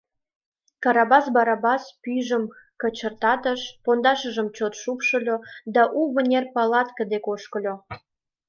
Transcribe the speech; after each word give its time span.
Карабас 0.83 1.25
Барабас 1.35 1.83
пӱйжым 2.01 2.43
кочыртатыш, 2.81 3.61
пондашыжым 3.83 4.47
чот 4.55 4.73
шупшыльо 4.81 5.37
да 5.75 5.83
у 5.99 6.01
вынер 6.13 6.45
палатке 6.55 7.03
дек 7.11 7.25
ошкыльо. 7.33 7.75